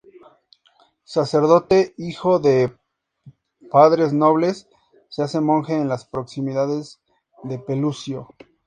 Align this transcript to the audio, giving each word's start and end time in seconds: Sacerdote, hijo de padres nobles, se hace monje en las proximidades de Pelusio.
Sacerdote, 1.03 1.93
hijo 1.95 2.39
de 2.39 2.75
padres 3.69 4.13
nobles, 4.13 4.67
se 5.09 5.21
hace 5.21 5.39
monje 5.41 5.75
en 5.75 5.89
las 5.89 6.05
proximidades 6.05 6.99
de 7.43 7.59
Pelusio. 7.59 8.27